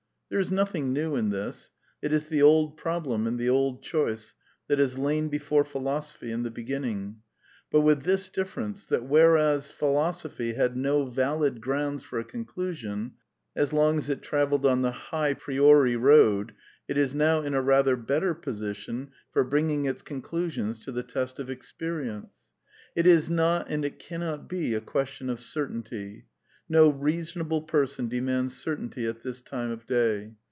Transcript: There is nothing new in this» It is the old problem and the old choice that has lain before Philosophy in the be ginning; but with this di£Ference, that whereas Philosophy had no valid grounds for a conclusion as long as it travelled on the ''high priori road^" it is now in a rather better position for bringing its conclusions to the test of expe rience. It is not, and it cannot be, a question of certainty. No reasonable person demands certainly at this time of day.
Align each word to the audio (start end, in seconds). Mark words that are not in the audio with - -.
There 0.29 0.39
is 0.39 0.49
nothing 0.49 0.93
new 0.93 1.17
in 1.17 1.29
this» 1.29 1.71
It 2.01 2.13
is 2.13 2.27
the 2.27 2.41
old 2.41 2.77
problem 2.77 3.27
and 3.27 3.37
the 3.37 3.49
old 3.49 3.83
choice 3.83 4.33
that 4.69 4.79
has 4.79 4.97
lain 4.97 5.27
before 5.27 5.65
Philosophy 5.65 6.31
in 6.31 6.43
the 6.43 6.49
be 6.49 6.63
ginning; 6.63 7.17
but 7.69 7.81
with 7.81 8.03
this 8.03 8.29
di£Ference, 8.29 8.87
that 8.87 9.03
whereas 9.03 9.71
Philosophy 9.71 10.53
had 10.53 10.77
no 10.77 11.03
valid 11.05 11.59
grounds 11.59 12.01
for 12.01 12.17
a 12.17 12.23
conclusion 12.23 13.15
as 13.57 13.73
long 13.73 13.97
as 13.97 14.07
it 14.09 14.21
travelled 14.21 14.65
on 14.65 14.83
the 14.83 14.93
''high 14.93 15.37
priori 15.37 15.95
road^" 15.95 16.51
it 16.87 16.97
is 16.97 17.13
now 17.13 17.41
in 17.41 17.53
a 17.53 17.61
rather 17.61 17.97
better 17.97 18.33
position 18.33 19.11
for 19.33 19.43
bringing 19.43 19.83
its 19.83 20.01
conclusions 20.01 20.79
to 20.85 20.93
the 20.93 21.03
test 21.03 21.39
of 21.39 21.47
expe 21.49 21.93
rience. 22.05 22.51
It 22.95 23.05
is 23.05 23.29
not, 23.29 23.69
and 23.69 23.83
it 23.83 23.99
cannot 23.99 24.47
be, 24.47 24.75
a 24.75 24.79
question 24.79 25.29
of 25.29 25.41
certainty. 25.41 26.27
No 26.69 26.87
reasonable 26.89 27.63
person 27.63 28.07
demands 28.07 28.55
certainly 28.55 29.05
at 29.05 29.23
this 29.23 29.41
time 29.41 29.71
of 29.71 29.85
day. 29.85 30.35